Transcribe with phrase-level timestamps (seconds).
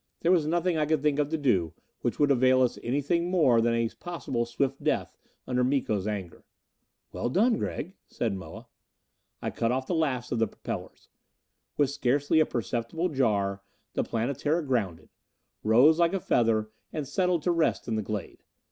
[0.21, 3.61] There was nothing I could think of to do which would avail us anything more
[3.61, 6.43] than a possible swift death under Miko's anger.
[7.11, 8.65] "Well done, Gregg!" said Moa.
[9.43, 11.09] I cut off the last of the propellers.
[11.77, 13.61] With scarcely a perceptible jar,
[13.93, 15.09] the Planetara grounded,
[15.63, 18.41] rose like a feather and settled to rest in the glade.